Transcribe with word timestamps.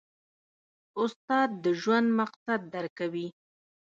استاد 1.01 1.49
د 1.63 1.65
ژوند 1.81 2.07
مقصد 2.19 2.61
درکوي. 2.73 3.27